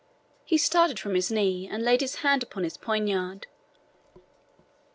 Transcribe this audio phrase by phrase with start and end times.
[0.43, 3.45] He started from his knee, and laid his hand upon his poniard.